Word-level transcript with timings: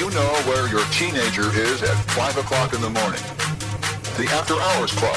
you 0.00 0.08
know 0.12 0.32
where 0.48 0.66
your 0.70 0.82
teenager 0.92 1.54
is 1.54 1.82
at 1.82 1.94
5 2.16 2.38
o'clock 2.38 2.72
in 2.72 2.80
the 2.80 2.88
morning. 2.88 3.20
The 4.16 4.26
After 4.32 4.54
Hours 4.54 4.92
Club. 4.92 5.14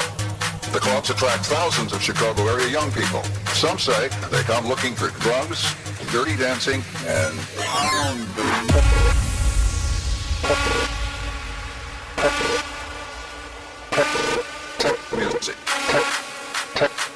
The 0.74 0.78
clubs 0.78 1.08
attract 1.08 1.46
thousands 1.46 1.94
of 1.94 2.02
Chicago 2.02 2.46
area 2.48 2.68
young 2.68 2.92
people. 2.92 3.22
Some 3.54 3.78
say 3.78 4.08
they 4.30 4.42
come 4.42 4.66
looking 4.66 4.94
for 4.94 5.08
drugs, 5.20 5.74
dirty 6.12 6.36
dancing, 6.36 6.82
and... 7.06 7.34
Tech 14.78 14.98
music. 15.16 15.56
Tech, 15.88 16.04
tech. 16.74 17.13